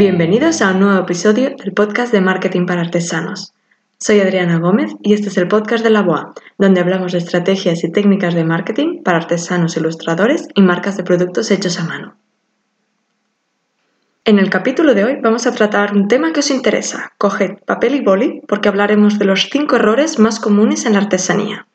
Bienvenidos 0.00 0.62
a 0.62 0.70
un 0.70 0.80
nuevo 0.80 0.98
episodio 0.98 1.50
del 1.50 1.74
podcast 1.74 2.10
de 2.10 2.22
Marketing 2.22 2.64
para 2.64 2.80
Artesanos. 2.80 3.52
Soy 3.98 4.18
Adriana 4.20 4.58
Gómez 4.58 4.94
y 5.02 5.12
este 5.12 5.28
es 5.28 5.36
el 5.36 5.46
podcast 5.46 5.84
de 5.84 5.90
la 5.90 6.00
BOA, 6.00 6.32
donde 6.56 6.80
hablamos 6.80 7.12
de 7.12 7.18
estrategias 7.18 7.84
y 7.84 7.92
técnicas 7.92 8.32
de 8.32 8.46
marketing 8.46 9.02
para 9.02 9.18
artesanos, 9.18 9.76
ilustradores 9.76 10.48
y 10.54 10.62
marcas 10.62 10.96
de 10.96 11.02
productos 11.04 11.50
hechos 11.50 11.78
a 11.78 11.84
mano. 11.84 12.16
En 14.24 14.38
el 14.38 14.48
capítulo 14.48 14.94
de 14.94 15.04
hoy 15.04 15.16
vamos 15.20 15.46
a 15.46 15.52
tratar 15.52 15.94
un 15.94 16.08
tema 16.08 16.32
que 16.32 16.40
os 16.40 16.50
interesa. 16.50 17.12
Coged 17.18 17.58
papel 17.66 17.96
y 17.96 18.00
boli 18.00 18.40
porque 18.48 18.70
hablaremos 18.70 19.18
de 19.18 19.26
los 19.26 19.50
5 19.50 19.76
errores 19.76 20.18
más 20.18 20.40
comunes 20.40 20.86
en 20.86 20.94
la 20.94 21.00
artesanía. 21.00 21.66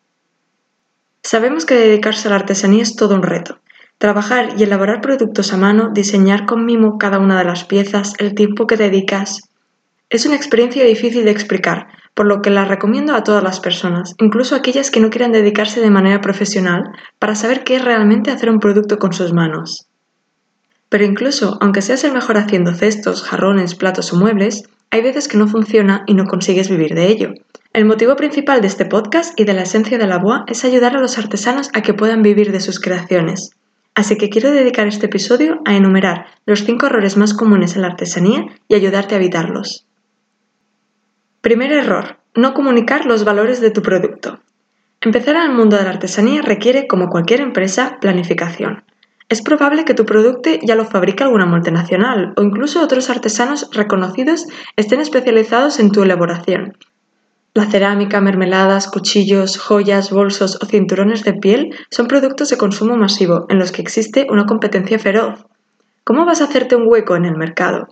Sabemos 1.22 1.68
que 1.68 1.76
dedicarse 1.76 2.28
a 2.28 2.32
la 2.32 2.38
artesanía 2.38 2.82
es 2.82 2.96
todo 2.96 3.14
un 3.14 3.22
reto, 3.22 3.60
Trabajar 3.98 4.56
y 4.58 4.64
elaborar 4.64 5.00
productos 5.02 5.54
a 5.54 5.58
mano, 5.58 5.90
diseñar 5.94 6.46
con 6.46 6.66
mimo 6.66 6.98
cada 6.98 7.18
una 7.20 7.38
de 7.40 7.46
las 7.46 7.64
piezas, 7.64 8.14
el 8.20 8.36
tiempo 8.36 8.68
que 8.68 8.76
dedicas. 8.76 9.42
Es 10.10 10.26
una 10.26 10.36
experiencia 10.36 10.84
difícil 10.84 11.26
de 11.26 11.32
explicar, 11.32 11.88
por 12.14 12.26
lo 12.26 12.42
que 12.42 12.50
la 12.50 12.66
recomiendo 12.66 13.16
a 13.16 13.24
todas 13.24 13.44
las 13.44 13.60
personas, 13.60 14.14
incluso 14.20 14.56
aquellas 14.56 14.92
que 14.92 15.00
no 15.00 15.10
quieran 15.10 15.32
dedicarse 15.32 15.82
de 15.82 15.92
manera 15.92 16.22
profesional, 16.22 16.84
para 17.20 17.36
saber 17.36 17.64
qué 17.64 17.78
es 17.78 17.86
realmente 17.86 18.32
hacer 18.32 18.50
un 18.50 18.60
producto 18.60 18.98
con 18.98 19.14
sus 19.14 19.34
manos. 19.34 19.88
Pero 20.90 21.06
incluso, 21.06 21.58
aunque 21.62 21.82
seas 21.82 22.04
el 22.04 22.14
mejor 22.14 22.38
haciendo 22.38 22.74
cestos, 22.74 23.24
jarrones, 23.24 23.76
platos 23.76 24.14
o 24.14 24.18
muebles, 24.18 24.64
hay 24.92 25.02
veces 25.02 25.28
que 25.28 25.38
no 25.38 25.48
funciona 25.48 26.04
y 26.06 26.14
no 26.14 26.26
consigues 26.26 26.70
vivir 26.70 26.96
de 26.96 27.08
ello. 27.08 27.30
El 27.74 27.86
motivo 27.86 28.16
principal 28.16 28.62
de 28.62 28.68
este 28.68 28.86
podcast 28.86 29.38
y 29.40 29.44
de 29.44 29.54
la 29.54 29.64
esencia 29.64 29.98
de 29.98 30.08
la 30.08 30.20
BOA 30.20 30.46
es 30.48 30.64
ayudar 30.64 30.96
a 30.96 31.02
los 31.02 31.18
artesanos 31.18 31.70
a 31.74 31.82
que 31.82 31.94
puedan 31.94 32.22
vivir 32.22 32.52
de 32.52 32.62
sus 32.62 32.80
creaciones. 32.80 33.52
Así 33.96 34.18
que 34.18 34.30
quiero 34.30 34.52
dedicar 34.52 34.88
este 34.88 35.06
episodio 35.06 35.62
a 35.66 35.76
enumerar 35.76 36.28
los 36.46 36.66
5 36.66 36.86
errores 36.86 37.16
más 37.16 37.34
comunes 37.34 37.76
en 37.76 37.82
la 37.82 37.88
artesanía 37.88 38.46
y 38.68 38.76
ayudarte 38.76 39.16
a 39.16 39.18
evitarlos. 39.18 39.88
Primer 41.40 41.72
error, 41.72 42.18
no 42.36 42.54
comunicar 42.54 43.06
los 43.06 43.24
valores 43.24 43.62
de 43.62 43.72
tu 43.72 43.82
producto. 43.82 44.40
Empezar 45.00 45.38
el 45.38 45.54
mundo 45.54 45.78
de 45.78 45.84
la 45.84 45.92
artesanía 45.92 46.42
requiere, 46.42 46.88
como 46.88 47.10
cualquier 47.10 47.40
empresa, 47.40 47.98
planificación. 48.02 48.84
Es 49.30 49.42
probable 49.42 49.86
que 49.86 49.94
tu 49.94 50.06
producto 50.06 50.50
ya 50.62 50.76
lo 50.76 50.86
fabrique 50.86 51.24
alguna 51.24 51.46
multinacional 51.46 52.34
o 52.36 52.44
incluso 52.44 52.82
otros 52.82 53.10
artesanos 53.10 53.70
reconocidos 53.72 54.46
estén 54.76 55.00
especializados 55.00 55.80
en 55.80 55.92
tu 55.92 56.04
elaboración, 56.04 56.78
la 57.56 57.72
cerámica, 57.72 58.20
mermeladas, 58.20 58.90
cuchillos, 58.90 59.58
joyas, 59.58 60.12
bolsos 60.12 60.60
o 60.62 60.66
cinturones 60.66 61.24
de 61.24 61.34
piel 61.34 61.74
son 61.90 62.08
productos 62.08 62.50
de 62.50 62.58
consumo 62.58 62.98
masivo 62.98 63.46
en 63.48 63.60
los 63.60 63.72
que 63.72 63.82
existe 63.82 64.28
una 64.30 64.46
competencia 64.46 65.00
feroz. 65.00 65.46
¿Cómo 66.04 66.26
vas 66.26 66.42
a 66.42 66.44
hacerte 66.44 66.76
un 66.76 66.86
hueco 66.86 67.16
en 67.16 67.24
el 67.24 67.38
mercado? 67.38 67.88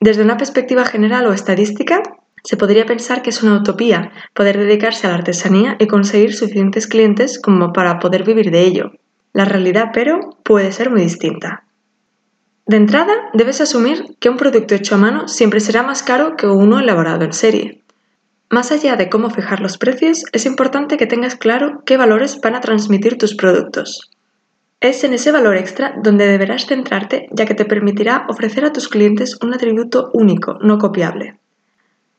Desde 0.00 0.22
una 0.22 0.38
perspectiva 0.38 0.86
general 0.86 1.26
o 1.26 1.34
estadística, 1.34 2.02
se 2.42 2.56
podría 2.56 2.86
pensar 2.86 3.20
que 3.20 3.28
es 3.28 3.42
una 3.42 3.58
utopía 3.58 4.12
poder 4.32 4.56
dedicarse 4.56 5.06
a 5.06 5.10
la 5.10 5.16
artesanía 5.16 5.76
y 5.78 5.86
conseguir 5.86 6.34
suficientes 6.34 6.86
clientes 6.86 7.38
como 7.38 7.74
para 7.74 7.98
poder 7.98 8.24
vivir 8.24 8.50
de 8.50 8.62
ello. 8.62 8.92
La 9.34 9.44
realidad, 9.44 9.90
pero, 9.92 10.38
puede 10.42 10.72
ser 10.72 10.88
muy 10.88 11.02
distinta. 11.02 11.64
De 12.64 12.78
entrada, 12.78 13.12
debes 13.34 13.60
asumir 13.60 14.16
que 14.20 14.30
un 14.30 14.38
producto 14.38 14.74
hecho 14.74 14.94
a 14.94 14.98
mano 14.98 15.28
siempre 15.28 15.60
será 15.60 15.82
más 15.82 16.02
caro 16.02 16.34
que 16.34 16.46
uno 16.46 16.80
elaborado 16.80 17.26
en 17.26 17.34
serie. 17.34 17.79
Más 18.52 18.72
allá 18.72 18.96
de 18.96 19.08
cómo 19.08 19.30
fijar 19.30 19.60
los 19.60 19.78
precios, 19.78 20.24
es 20.32 20.44
importante 20.44 20.96
que 20.96 21.06
tengas 21.06 21.36
claro 21.36 21.84
qué 21.86 21.96
valores 21.96 22.40
van 22.40 22.56
a 22.56 22.60
transmitir 22.60 23.16
tus 23.16 23.36
productos. 23.36 24.10
Es 24.80 25.04
en 25.04 25.14
ese 25.14 25.30
valor 25.30 25.56
extra 25.56 25.94
donde 26.02 26.26
deberás 26.26 26.66
centrarte 26.66 27.28
ya 27.30 27.46
que 27.46 27.54
te 27.54 27.64
permitirá 27.64 28.26
ofrecer 28.28 28.64
a 28.64 28.72
tus 28.72 28.88
clientes 28.88 29.38
un 29.40 29.54
atributo 29.54 30.10
único, 30.14 30.58
no 30.62 30.78
copiable. 30.78 31.38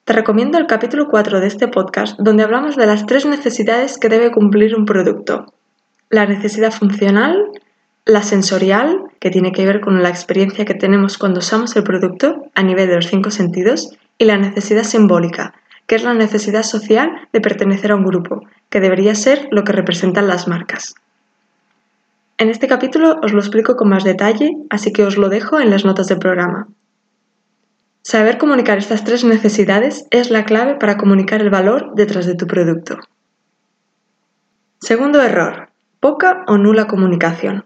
Te 0.05 0.13
recomiendo 0.13 0.57
el 0.57 0.67
capítulo 0.67 1.09
4 1.09 1.41
de 1.41 1.47
este 1.47 1.67
podcast 1.67 2.17
donde 2.17 2.43
hablamos 2.43 2.77
de 2.77 2.87
las 2.87 3.05
tres 3.05 3.25
necesidades 3.25 3.97
que 3.97 4.07
debe 4.07 4.31
cumplir 4.31 4.73
un 4.73 4.85
producto. 4.85 5.53
La 6.09 6.25
necesidad 6.25 6.71
funcional, 6.71 7.51
la 8.05 8.23
sensorial, 8.23 9.03
que 9.19 9.31
tiene 9.31 9.51
que 9.51 9.65
ver 9.65 9.81
con 9.81 10.01
la 10.01 10.07
experiencia 10.07 10.63
que 10.63 10.75
tenemos 10.75 11.17
cuando 11.17 11.39
usamos 11.39 11.75
el 11.75 11.83
producto 11.83 12.45
a 12.55 12.63
nivel 12.63 12.87
de 12.87 12.95
los 12.95 13.07
cinco 13.07 13.31
sentidos, 13.31 13.97
y 14.17 14.25
la 14.25 14.37
necesidad 14.37 14.83
simbólica, 14.83 15.55
que 15.91 15.95
es 15.95 16.03
la 16.03 16.13
necesidad 16.13 16.63
social 16.63 17.27
de 17.33 17.41
pertenecer 17.41 17.91
a 17.91 17.95
un 17.95 18.05
grupo, 18.05 18.47
que 18.69 18.79
debería 18.79 19.13
ser 19.13 19.49
lo 19.51 19.65
que 19.65 19.73
representan 19.73 20.25
las 20.25 20.47
marcas. 20.47 20.95
En 22.37 22.47
este 22.47 22.69
capítulo 22.69 23.19
os 23.21 23.33
lo 23.33 23.41
explico 23.41 23.75
con 23.75 23.89
más 23.89 24.05
detalle, 24.05 24.55
así 24.69 24.93
que 24.93 25.03
os 25.03 25.17
lo 25.17 25.27
dejo 25.27 25.59
en 25.59 25.69
las 25.69 25.83
notas 25.83 26.07
del 26.07 26.19
programa. 26.19 26.69
Saber 28.03 28.37
comunicar 28.37 28.77
estas 28.77 29.03
tres 29.03 29.25
necesidades 29.25 30.05
es 30.11 30.31
la 30.31 30.45
clave 30.45 30.75
para 30.75 30.95
comunicar 30.95 31.41
el 31.41 31.49
valor 31.49 31.91
detrás 31.93 32.25
de 32.25 32.35
tu 32.35 32.47
producto. 32.47 32.97
Segundo 34.79 35.21
error, 35.21 35.71
poca 35.99 36.45
o 36.47 36.57
nula 36.57 36.87
comunicación. 36.87 37.65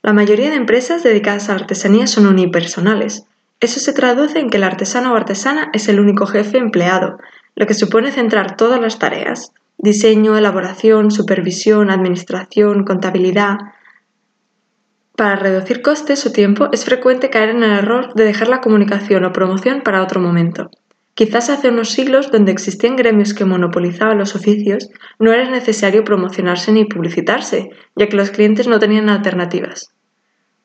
La 0.00 0.12
mayoría 0.12 0.50
de 0.50 0.56
empresas 0.62 1.02
dedicadas 1.02 1.50
a 1.50 1.56
artesanía 1.56 2.06
son 2.06 2.28
unipersonales. 2.28 3.24
Eso 3.58 3.80
se 3.80 3.92
traduce 3.92 4.38
en 4.38 4.48
que 4.48 4.58
el 4.58 4.62
artesano 4.62 5.12
o 5.12 5.16
artesana 5.16 5.70
es 5.72 5.88
el 5.88 5.98
único 5.98 6.26
jefe 6.26 6.58
empleado, 6.58 7.18
lo 7.56 7.66
que 7.66 7.74
supone 7.74 8.12
centrar 8.12 8.56
todas 8.56 8.80
las 8.80 8.98
tareas, 8.98 9.52
diseño, 9.78 10.36
elaboración, 10.36 11.10
supervisión, 11.10 11.90
administración, 11.90 12.84
contabilidad. 12.84 13.58
Para 15.16 15.36
reducir 15.36 15.82
costes 15.82 16.26
o 16.26 16.32
tiempo 16.32 16.68
es 16.72 16.84
frecuente 16.84 17.30
caer 17.30 17.50
en 17.50 17.62
el 17.62 17.72
error 17.72 18.14
de 18.14 18.24
dejar 18.24 18.48
la 18.48 18.60
comunicación 18.60 19.24
o 19.24 19.32
promoción 19.32 19.82
para 19.82 20.02
otro 20.02 20.20
momento. 20.20 20.70
Quizás 21.14 21.48
hace 21.48 21.68
unos 21.68 21.90
siglos, 21.90 22.32
donde 22.32 22.50
existían 22.50 22.96
gremios 22.96 23.34
que 23.34 23.44
monopolizaban 23.44 24.18
los 24.18 24.34
oficios, 24.34 24.90
no 25.20 25.32
era 25.32 25.48
necesario 25.48 26.02
promocionarse 26.02 26.72
ni 26.72 26.86
publicitarse, 26.86 27.70
ya 27.94 28.08
que 28.08 28.16
los 28.16 28.30
clientes 28.30 28.66
no 28.66 28.80
tenían 28.80 29.08
alternativas. 29.08 29.94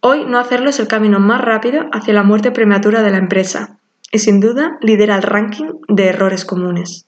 Hoy 0.02 0.26
no 0.26 0.40
hacerlo 0.40 0.70
es 0.72 0.80
el 0.80 0.88
camino 0.88 1.20
más 1.20 1.42
rápido 1.42 1.88
hacia 1.92 2.16
la 2.16 2.24
muerte 2.24 2.52
prematura 2.52 3.04
de 3.04 3.12
la 3.12 3.18
empresa, 3.18 3.79
y 4.12 4.20
sin 4.20 4.40
duda 4.40 4.78
lidera 4.82 5.16
el 5.16 5.24
ranking 5.24 5.72
de 5.88 6.08
errores 6.08 6.46
comunes. 6.46 7.06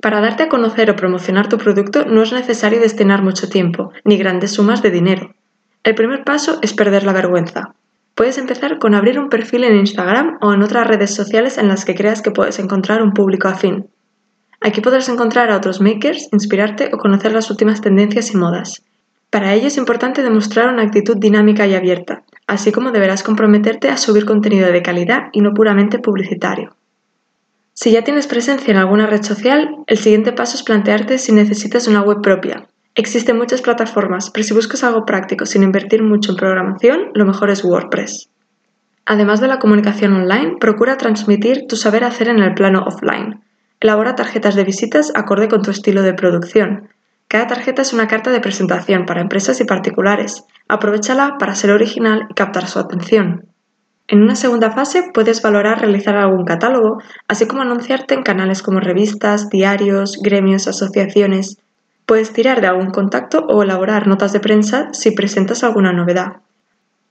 Para 0.00 0.20
darte 0.20 0.44
a 0.44 0.48
conocer 0.48 0.90
o 0.90 0.96
promocionar 0.96 1.48
tu 1.48 1.58
producto 1.58 2.04
no 2.04 2.22
es 2.22 2.32
necesario 2.32 2.80
destinar 2.80 3.22
mucho 3.22 3.48
tiempo 3.48 3.92
ni 4.04 4.16
grandes 4.18 4.52
sumas 4.52 4.82
de 4.82 4.90
dinero. 4.90 5.34
El 5.82 5.94
primer 5.94 6.24
paso 6.24 6.58
es 6.62 6.74
perder 6.74 7.04
la 7.04 7.12
vergüenza. 7.12 7.74
Puedes 8.14 8.38
empezar 8.38 8.78
con 8.78 8.94
abrir 8.94 9.18
un 9.18 9.28
perfil 9.28 9.64
en 9.64 9.76
Instagram 9.76 10.38
o 10.40 10.52
en 10.52 10.62
otras 10.62 10.86
redes 10.86 11.14
sociales 11.14 11.58
en 11.58 11.68
las 11.68 11.84
que 11.84 11.94
creas 11.94 12.22
que 12.22 12.30
puedes 12.30 12.58
encontrar 12.58 13.02
un 13.02 13.12
público 13.12 13.48
afín. 13.48 13.88
Aquí 14.60 14.80
podrás 14.80 15.08
encontrar 15.08 15.50
a 15.50 15.56
otros 15.56 15.80
makers, 15.80 16.28
inspirarte 16.32 16.90
o 16.92 16.98
conocer 16.98 17.32
las 17.32 17.50
últimas 17.50 17.80
tendencias 17.80 18.32
y 18.32 18.36
modas. 18.36 18.82
Para 19.30 19.54
ello 19.54 19.66
es 19.66 19.76
importante 19.76 20.22
demostrar 20.22 20.72
una 20.72 20.82
actitud 20.82 21.16
dinámica 21.18 21.66
y 21.66 21.74
abierta, 21.74 22.22
así 22.46 22.72
como 22.72 22.92
deberás 22.92 23.22
comprometerte 23.22 23.88
a 23.88 23.96
subir 23.96 24.24
contenido 24.24 24.70
de 24.70 24.82
calidad 24.82 25.28
y 25.32 25.40
no 25.40 25.52
puramente 25.52 25.98
publicitario. 25.98 26.76
Si 27.72 27.90
ya 27.92 28.02
tienes 28.02 28.26
presencia 28.26 28.70
en 28.70 28.78
alguna 28.78 29.06
red 29.06 29.22
social, 29.22 29.76
el 29.86 29.98
siguiente 29.98 30.32
paso 30.32 30.56
es 30.56 30.62
plantearte 30.62 31.18
si 31.18 31.32
necesitas 31.32 31.86
una 31.88 32.02
web 32.02 32.22
propia. 32.22 32.68
Existen 32.94 33.36
muchas 33.36 33.60
plataformas, 33.60 34.30
pero 34.30 34.44
si 34.44 34.54
buscas 34.54 34.82
algo 34.82 35.04
práctico 35.04 35.44
sin 35.44 35.62
invertir 35.62 36.02
mucho 36.02 36.30
en 36.30 36.38
programación, 36.38 37.10
lo 37.12 37.26
mejor 37.26 37.50
es 37.50 37.62
WordPress. 37.62 38.30
Además 39.04 39.40
de 39.40 39.48
la 39.48 39.58
comunicación 39.58 40.14
online, 40.14 40.56
procura 40.58 40.96
transmitir 40.96 41.66
tu 41.68 41.76
saber 41.76 42.04
hacer 42.04 42.28
en 42.28 42.38
el 42.38 42.54
plano 42.54 42.84
offline. 42.86 43.42
Elabora 43.80 44.14
tarjetas 44.14 44.54
de 44.54 44.64
visitas 44.64 45.12
acorde 45.14 45.48
con 45.48 45.60
tu 45.60 45.70
estilo 45.70 46.02
de 46.02 46.14
producción. 46.14 46.88
Cada 47.28 47.46
tarjeta 47.46 47.82
es 47.82 47.92
una 47.92 48.08
carta 48.08 48.30
de 48.30 48.40
presentación 48.40 49.04
para 49.04 49.20
empresas 49.20 49.60
y 49.60 49.64
particulares. 49.64 50.44
Aprovechala 50.68 51.36
para 51.38 51.54
ser 51.54 51.70
original 51.70 52.26
y 52.28 52.34
captar 52.34 52.66
su 52.66 52.78
atención. 52.78 53.46
En 54.08 54.22
una 54.22 54.36
segunda 54.36 54.70
fase 54.70 55.10
puedes 55.12 55.42
valorar 55.42 55.80
realizar 55.80 56.16
algún 56.16 56.44
catálogo, 56.44 57.02
así 57.26 57.46
como 57.46 57.62
anunciarte 57.62 58.14
en 58.14 58.22
canales 58.22 58.62
como 58.62 58.80
revistas, 58.80 59.48
diarios, 59.48 60.18
gremios, 60.22 60.68
asociaciones. 60.68 61.58
Puedes 62.04 62.32
tirar 62.32 62.60
de 62.60 62.68
algún 62.68 62.90
contacto 62.90 63.44
o 63.48 63.62
elaborar 63.62 64.06
notas 64.06 64.32
de 64.32 64.40
prensa 64.40 64.92
si 64.92 65.10
presentas 65.10 65.64
alguna 65.64 65.92
novedad. 65.92 66.36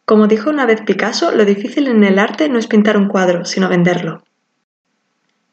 Como 0.05 0.27
dijo 0.27 0.49
una 0.49 0.65
vez 0.65 0.81
Picasso, 0.81 1.31
lo 1.31 1.43
difícil 1.45 1.87
en 1.87 2.03
el 2.03 2.19
arte 2.19 2.47
no 2.47 2.59
es 2.59 2.67
pintar 2.67 2.95
un 2.95 3.07
cuadro, 3.07 3.43
sino 3.43 3.67
venderlo. 3.67 4.23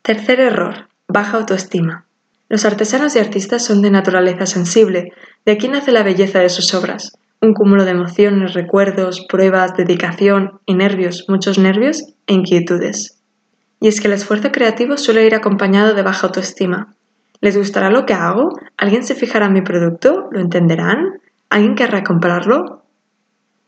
Tercer 0.02 0.40
error, 0.40 0.88
baja 1.08 1.38
autoestima. 1.38 2.04
Los 2.48 2.64
artesanos 2.64 3.16
y 3.16 3.18
artistas 3.18 3.64
son 3.64 3.80
de 3.80 3.90
naturaleza 3.90 4.46
sensible, 4.46 5.12
de 5.46 5.52
aquí 5.52 5.68
nace 5.68 5.90
la 5.90 6.02
belleza 6.02 6.40
de 6.40 6.50
sus 6.50 6.74
obras, 6.74 7.12
un 7.42 7.54
cúmulo 7.54 7.84
de 7.84 7.90
emociones, 7.90 8.54
recuerdos, 8.54 9.26
pruebas, 9.28 9.76
dedicación 9.76 10.60
y 10.64 10.74
nervios, 10.74 11.26
muchos 11.28 11.58
nervios 11.58 12.04
e 12.28 12.34
inquietudes. 12.34 13.18
Y 13.80 13.88
es 13.88 14.00
que 14.00 14.06
el 14.06 14.14
esfuerzo 14.14 14.52
creativo 14.52 14.96
suele 14.96 15.26
ir 15.26 15.34
acompañado 15.34 15.94
de 15.94 16.02
baja 16.02 16.28
autoestima. 16.28 16.94
¿Les 17.40 17.56
gustará 17.56 17.90
lo 17.90 18.06
que 18.06 18.14
hago? 18.14 18.56
¿Alguien 18.76 19.02
se 19.02 19.16
fijará 19.16 19.46
en 19.46 19.54
mi 19.54 19.62
producto? 19.62 20.28
¿Lo 20.30 20.40
entenderán? 20.40 21.20
¿Alguien 21.50 21.74
querrá 21.74 22.04
comprarlo? 22.04 22.84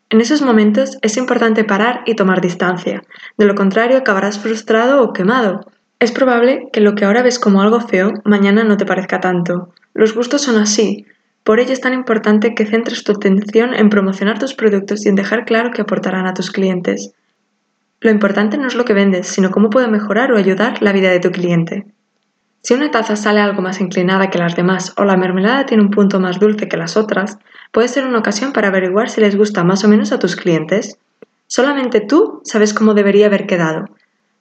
En 0.08 0.20
esos 0.20 0.40
momentos 0.40 0.96
es 1.02 1.16
importante 1.16 1.64
parar 1.64 2.02
y 2.06 2.14
tomar 2.14 2.40
distancia, 2.40 3.02
de 3.36 3.44
lo 3.46 3.56
contrario 3.56 3.98
acabarás 3.98 4.38
frustrado 4.38 5.02
o 5.02 5.12
quemado. 5.12 5.66
Es 5.98 6.12
probable 6.12 6.68
que 6.72 6.80
lo 6.80 6.94
que 6.94 7.04
ahora 7.04 7.22
ves 7.22 7.40
como 7.40 7.60
algo 7.60 7.80
feo, 7.80 8.12
mañana 8.24 8.62
no 8.62 8.76
te 8.76 8.86
parezca 8.86 9.18
tanto. 9.18 9.70
Los 9.94 10.14
gustos 10.14 10.42
son 10.42 10.58
así, 10.58 11.06
por 11.44 11.60
ello 11.60 11.74
es 11.74 11.80
tan 11.80 11.92
importante 11.92 12.54
que 12.54 12.64
centres 12.64 13.04
tu 13.04 13.12
atención 13.12 13.74
en 13.74 13.90
promocionar 13.90 14.38
tus 14.38 14.54
productos 14.54 15.04
y 15.04 15.10
en 15.10 15.14
dejar 15.14 15.44
claro 15.44 15.70
que 15.70 15.82
aportarán 15.82 16.26
a 16.26 16.32
tus 16.32 16.50
clientes. 16.50 17.12
Lo 18.00 18.10
importante 18.10 18.56
no 18.56 18.66
es 18.66 18.74
lo 18.74 18.84
que 18.84 18.94
vendes, 18.94 19.28
sino 19.28 19.50
cómo 19.50 19.70
puede 19.70 19.88
mejorar 19.88 20.32
o 20.32 20.38
ayudar 20.38 20.82
la 20.82 20.92
vida 20.92 21.10
de 21.10 21.20
tu 21.20 21.30
cliente. 21.30 21.84
Si 22.62 22.72
una 22.72 22.90
taza 22.90 23.14
sale 23.14 23.40
algo 23.40 23.60
más 23.60 23.82
inclinada 23.82 24.30
que 24.30 24.38
las 24.38 24.56
demás 24.56 24.94
o 24.96 25.04
la 25.04 25.18
mermelada 25.18 25.66
tiene 25.66 25.82
un 25.82 25.90
punto 25.90 26.18
más 26.18 26.40
dulce 26.40 26.66
que 26.66 26.78
las 26.78 26.96
otras, 26.96 27.38
puede 27.72 27.88
ser 27.88 28.06
una 28.06 28.20
ocasión 28.20 28.54
para 28.54 28.68
averiguar 28.68 29.10
si 29.10 29.20
les 29.20 29.36
gusta 29.36 29.64
más 29.64 29.84
o 29.84 29.88
menos 29.88 30.12
a 30.12 30.18
tus 30.18 30.36
clientes. 30.36 30.98
Solamente 31.46 32.00
tú 32.00 32.40
sabes 32.44 32.72
cómo 32.72 32.94
debería 32.94 33.26
haber 33.26 33.46
quedado. 33.46 33.84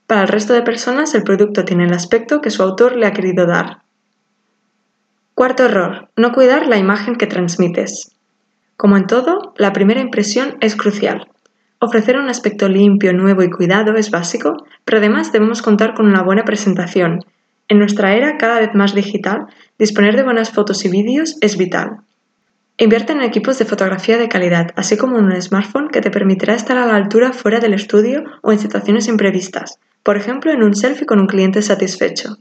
Para 0.08 0.22
el 0.22 0.30
resto 0.30 0.54
de 0.54 0.62
personas 0.62 1.14
el 1.16 1.24
producto 1.24 1.66
tiene 1.66 1.84
el 1.84 1.94
aspecto 1.94 2.40
que 2.40 2.50
su 2.50 2.64
autor 2.64 2.96
le 2.96 3.08
ha 3.08 3.12
querido 3.12 3.46
dar. 3.46 3.80
Cuarto 5.44 5.66
error, 5.66 6.08
no 6.16 6.32
cuidar 6.32 6.68
la 6.68 6.78
imagen 6.78 7.16
que 7.16 7.28
transmites. 7.28 8.16
Como 8.78 8.96
en 8.96 9.08
todo, 9.08 9.54
la 9.58 9.74
primera 9.74 10.00
impresión 10.00 10.56
es 10.62 10.78
crucial. 10.78 11.28
Ofrecer 11.80 12.18
un 12.18 12.30
aspecto 12.30 12.70
limpio, 12.70 13.12
nuevo 13.12 13.44
y 13.44 13.50
cuidado 13.50 13.94
es 13.96 14.10
básico, 14.10 14.56
pero 14.86 15.00
además 15.00 15.34
debemos 15.34 15.62
contar 15.62 15.96
con 15.96 16.06
una 16.06 16.24
buena 16.24 16.46
presentación, 16.46 17.26
en 17.68 17.78
nuestra 17.78 18.16
era 18.16 18.38
cada 18.38 18.62
vez 18.62 18.70
más 18.74 18.96
digital, 18.96 19.48
disponer 19.78 20.16
de 20.16 20.24
buenas 20.24 20.50
fotos 20.50 20.86
y 20.86 20.90
vídeos 20.90 21.36
es 21.42 21.58
vital. 21.58 21.98
Invierte 22.78 23.12
en 23.12 23.22
equipos 23.22 23.60
de 23.60 23.66
fotografía 23.66 24.18
de 24.18 24.30
calidad, 24.30 24.68
así 24.78 24.96
como 24.96 25.20
en 25.20 25.26
un 25.26 25.42
smartphone 25.42 25.90
que 25.90 26.00
te 26.00 26.10
permitirá 26.10 26.56
estar 26.56 26.78
a 26.78 26.88
la 26.88 26.96
altura 26.96 27.34
fuera 27.34 27.60
del 27.60 27.74
estudio 27.74 28.24
o 28.44 28.54
en 28.54 28.60
situaciones 28.60 29.10
imprevistas, 29.10 29.78
por 30.04 30.16
ejemplo 30.16 30.54
en 30.54 30.64
un 30.64 30.74
selfie 30.74 31.06
con 31.06 31.20
un 31.20 31.28
cliente 31.28 31.62
satisfecho. 31.62 32.38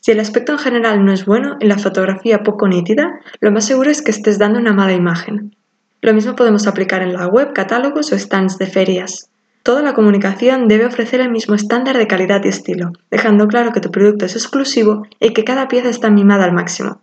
Si 0.00 0.12
el 0.12 0.20
aspecto 0.20 0.52
en 0.52 0.58
general 0.58 1.04
no 1.04 1.12
es 1.12 1.24
bueno 1.24 1.56
y 1.60 1.66
la 1.66 1.78
fotografía 1.78 2.42
poco 2.42 2.68
nítida, 2.68 3.20
lo 3.40 3.50
más 3.50 3.66
seguro 3.66 3.90
es 3.90 4.02
que 4.02 4.10
estés 4.10 4.38
dando 4.38 4.58
una 4.58 4.72
mala 4.72 4.92
imagen. 4.92 5.56
Lo 6.00 6.14
mismo 6.14 6.36
podemos 6.36 6.66
aplicar 6.66 7.02
en 7.02 7.12
la 7.12 7.26
web, 7.26 7.52
catálogos 7.52 8.12
o 8.12 8.18
stands 8.18 8.58
de 8.58 8.66
ferias. 8.66 9.28
Toda 9.64 9.82
la 9.82 9.94
comunicación 9.94 10.68
debe 10.68 10.86
ofrecer 10.86 11.20
el 11.20 11.30
mismo 11.30 11.54
estándar 11.54 11.98
de 11.98 12.06
calidad 12.06 12.42
y 12.44 12.48
estilo, 12.48 12.92
dejando 13.10 13.48
claro 13.48 13.72
que 13.72 13.80
tu 13.80 13.90
producto 13.90 14.24
es 14.24 14.36
exclusivo 14.36 15.06
y 15.20 15.32
que 15.34 15.44
cada 15.44 15.68
pieza 15.68 15.88
está 15.88 16.10
mimada 16.10 16.44
al 16.44 16.52
máximo. 16.52 17.00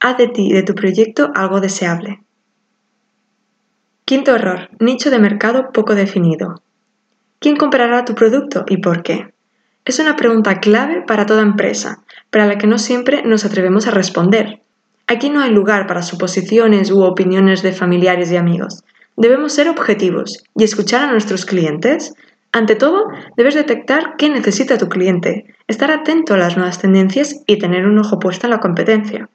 Haz 0.00 0.16
de 0.16 0.28
ti 0.28 0.48
y 0.48 0.52
de 0.52 0.62
tu 0.62 0.74
proyecto 0.74 1.30
algo 1.34 1.60
deseable. 1.60 2.22
Quinto 4.04 4.34
error. 4.34 4.68
Nicho 4.80 5.10
de 5.10 5.18
mercado 5.18 5.70
poco 5.72 5.94
definido. 5.94 6.62
¿Quién 7.38 7.56
comprará 7.56 8.04
tu 8.04 8.14
producto 8.14 8.64
y 8.68 8.78
por 8.78 9.02
qué? 9.02 9.31
Es 9.84 9.98
una 9.98 10.14
pregunta 10.14 10.60
clave 10.60 11.02
para 11.04 11.26
toda 11.26 11.42
empresa, 11.42 12.04
pero 12.30 12.44
a 12.44 12.46
la 12.46 12.56
que 12.56 12.68
no 12.68 12.78
siempre 12.78 13.24
nos 13.24 13.44
atrevemos 13.44 13.88
a 13.88 13.90
responder. 13.90 14.60
Aquí 15.08 15.28
no 15.28 15.40
hay 15.40 15.50
lugar 15.50 15.88
para 15.88 16.02
suposiciones 16.02 16.92
u 16.92 17.02
opiniones 17.02 17.62
de 17.62 17.72
familiares 17.72 18.30
y 18.30 18.36
amigos. 18.36 18.84
Debemos 19.16 19.52
ser 19.52 19.68
objetivos 19.68 20.44
y 20.54 20.62
escuchar 20.62 21.02
a 21.02 21.10
nuestros 21.10 21.44
clientes. 21.44 22.14
Ante 22.52 22.76
todo, 22.76 23.08
debes 23.36 23.56
detectar 23.56 24.14
qué 24.16 24.30
necesita 24.30 24.78
tu 24.78 24.88
cliente, 24.88 25.52
estar 25.66 25.90
atento 25.90 26.34
a 26.34 26.38
las 26.38 26.56
nuevas 26.56 26.78
tendencias 26.78 27.42
y 27.48 27.58
tener 27.58 27.84
un 27.84 27.98
ojo 27.98 28.20
puesto 28.20 28.46
en 28.46 28.52
la 28.52 28.60
competencia. 28.60 29.28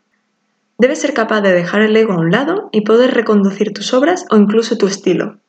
Debes 0.78 1.02
ser 1.02 1.14
capaz 1.14 1.42
de 1.42 1.52
dejar 1.52 1.82
el 1.82 1.98
ego 1.98 2.14
a 2.14 2.20
un 2.20 2.32
lado 2.32 2.70
y 2.72 2.82
poder 2.82 3.14
reconducir 3.14 3.74
tus 3.74 3.94
obras 3.94 4.26
o 4.32 4.38
incluso 4.38 4.78
tu 4.78 4.88
estilo. 4.88 5.40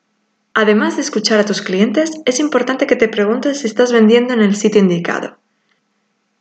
Además 0.61 0.97
de 0.97 1.03
escuchar 1.03 1.39
a 1.39 1.45
tus 1.45 1.63
clientes, 1.63 2.11
es 2.25 2.41
importante 2.41 2.89
que 2.89 2.97
te 2.97 3.07
preguntes 3.07 3.61
si 3.61 3.69
estás 3.69 3.93
vendiendo 3.93 4.35
en 4.35 4.41
el 4.41 4.57
sitio 4.57 4.81
indicado. 4.81 5.37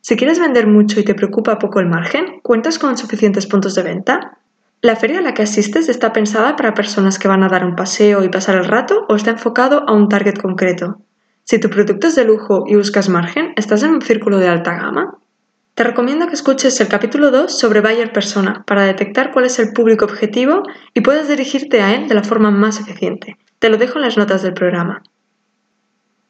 Si 0.01 0.15
quieres 0.15 0.39
vender 0.39 0.65
mucho 0.65 0.99
y 0.99 1.03
te 1.03 1.13
preocupa 1.13 1.59
poco 1.59 1.79
el 1.79 1.85
margen, 1.85 2.39
¿cuentas 2.41 2.79
con 2.79 2.97
suficientes 2.97 3.45
puntos 3.45 3.75
de 3.75 3.83
venta? 3.83 4.39
¿La 4.81 4.95
feria 4.95 5.19
a 5.19 5.21
la 5.21 5.35
que 5.35 5.43
asistes 5.43 5.87
está 5.87 6.13
pensada 6.13 6.55
para 6.55 6.73
personas 6.73 7.19
que 7.19 7.27
van 7.27 7.43
a 7.43 7.47
dar 7.47 7.63
un 7.63 7.75
paseo 7.75 8.23
y 8.23 8.29
pasar 8.29 8.55
el 8.55 8.65
rato 8.65 9.05
o 9.07 9.15
está 9.15 9.29
enfocado 9.29 9.87
a 9.87 9.93
un 9.93 10.09
target 10.09 10.39
concreto? 10.41 10.97
Si 11.43 11.59
tu 11.59 11.69
producto 11.69 12.07
es 12.07 12.15
de 12.15 12.25
lujo 12.25 12.63
y 12.65 12.75
buscas 12.75 13.09
margen, 13.09 13.53
¿estás 13.55 13.83
en 13.83 13.91
un 13.91 14.01
círculo 14.01 14.39
de 14.39 14.47
alta 14.47 14.73
gama? 14.73 15.19
Te 15.75 15.83
recomiendo 15.83 16.25
que 16.25 16.33
escuches 16.33 16.81
el 16.81 16.87
capítulo 16.87 17.29
2 17.29 17.55
sobre 17.55 17.81
Buyer 17.81 18.11
Persona 18.11 18.63
para 18.65 18.81
detectar 18.81 19.31
cuál 19.31 19.45
es 19.45 19.59
el 19.59 19.73
público 19.73 20.05
objetivo 20.05 20.63
y 20.95 21.01
puedas 21.01 21.27
dirigirte 21.27 21.83
a 21.83 21.93
él 21.93 22.07
de 22.07 22.15
la 22.15 22.23
forma 22.23 22.49
más 22.49 22.79
eficiente. 22.79 23.37
Te 23.59 23.69
lo 23.69 23.77
dejo 23.77 23.97
en 23.97 24.03
las 24.03 24.17
notas 24.17 24.41
del 24.43 24.53
programa. 24.53 25.01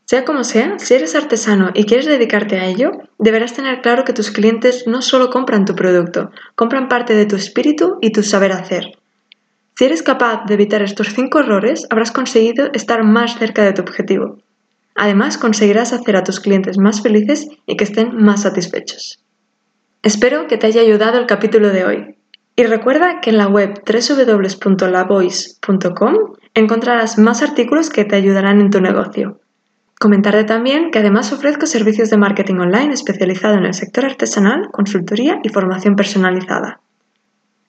Sea 0.05 0.23
como 0.23 0.45
sea, 0.45 0.79
si 0.79 0.93
eres 0.93 1.15
artesano 1.15 1.71
y 1.73 1.83
quieres 1.83 2.05
dedicarte 2.05 2.57
a 2.57 2.65
ello, 2.65 2.91
deberás 3.19 3.53
tener 3.53 3.81
claro 3.81 4.05
que 4.05 4.13
tus 4.13 4.31
clientes 4.31 4.85
no 4.87 5.01
solo 5.01 5.29
compran 5.29 5.65
tu 5.65 5.75
producto, 5.75 6.31
compran 6.55 6.87
parte 6.87 7.13
de 7.13 7.25
tu 7.25 7.35
espíritu 7.35 7.97
y 8.01 8.13
tu 8.13 8.23
saber 8.23 8.53
hacer. 8.53 8.97
Si 9.75 9.83
eres 9.83 10.03
capaz 10.03 10.45
de 10.45 10.53
evitar 10.53 10.81
estos 10.81 11.13
cinco 11.13 11.39
errores, 11.39 11.85
habrás 11.89 12.11
conseguido 12.11 12.69
estar 12.73 13.03
más 13.03 13.37
cerca 13.37 13.63
de 13.63 13.73
tu 13.73 13.81
objetivo. 13.81 14.37
Además, 14.95 15.37
conseguirás 15.37 15.91
hacer 15.93 16.15
a 16.15 16.23
tus 16.23 16.39
clientes 16.39 16.77
más 16.77 17.01
felices 17.01 17.47
y 17.67 17.75
que 17.75 17.83
estén 17.83 18.15
más 18.15 18.43
satisfechos. 18.43 19.21
Espero 20.01 20.47
que 20.47 20.57
te 20.57 20.67
haya 20.67 20.79
ayudado 20.81 21.19
el 21.19 21.25
capítulo 21.27 21.69
de 21.69 21.85
hoy. 21.85 22.15
Y 22.55 22.63
recuerda 22.63 23.19
que 23.21 23.29
en 23.29 23.37
la 23.37 23.47
web 23.47 23.83
www.lavoice.com 23.85 26.15
encontrarás 26.57 27.19
más 27.19 27.43
artículos 27.43 27.89
que 27.89 28.03
te 28.03 28.15
ayudarán 28.15 28.61
en 28.61 28.71
tu 28.71 28.81
negocio. 28.81 29.39
Comentaré 29.99 30.43
también 30.43 30.91
que 30.91 30.99
además 30.99 31.31
ofrezco 31.31 31.65
servicios 31.65 32.09
de 32.09 32.17
marketing 32.17 32.55
online 32.55 32.93
especializado 32.93 33.55
en 33.55 33.65
el 33.65 33.73
sector 33.73 34.05
artesanal, 34.05 34.67
consultoría 34.71 35.39
y 35.43 35.49
formación 35.49 35.95
personalizada. 35.95 36.81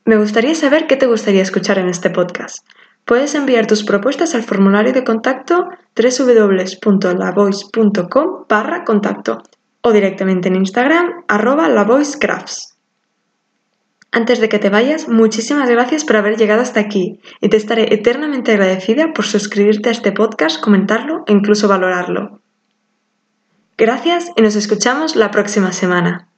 Me 0.05 0.17
gustaría 0.17 0.55
saber 0.55 0.87
qué 0.87 0.97
te 0.97 1.07
gustaría 1.07 1.43
escuchar 1.43 1.79
en 1.79 1.89
este 1.89 2.11
podcast. 2.11 2.67
Puedes 3.05 3.35
enviar 3.35 3.67
tus 3.67 3.85
propuestas 3.85 4.35
al 4.35 4.43
formulario 4.43 4.93
de 4.93 5.05
contacto 5.05 5.69
www.lavoice.com 5.95 8.45
barra 8.49 8.85
contacto 8.85 9.43
o 9.83 9.93
directamente 9.93 10.49
en 10.49 10.57
Instagram 10.57 11.25
arroba 11.29 11.69
lavoicecrafts. 11.69 12.78
Antes 14.11 14.41
de 14.41 14.49
que 14.49 14.59
te 14.59 14.71
vayas, 14.71 15.09
muchísimas 15.09 15.69
gracias 15.69 16.05
por 16.05 16.17
haber 16.17 16.37
llegado 16.39 16.63
hasta 16.63 16.81
aquí 16.81 17.21
y 17.41 17.49
te 17.51 17.59
estaré 17.59 17.93
eternamente 17.93 18.53
agradecida 18.53 19.13
por 19.13 19.27
suscribirte 19.27 19.91
a 19.91 19.93
este 19.93 20.13
podcast, 20.13 20.61
comentarlo 20.61 21.25
e 21.27 21.33
incluso 21.33 21.69
valorarlo. 21.69 22.41
Gracias 23.77 24.33
y 24.35 24.43
nos 24.43 24.57
escuchamos 24.57 25.15
la 25.15 25.31
próxima 25.31 25.73
semana. 25.73 26.29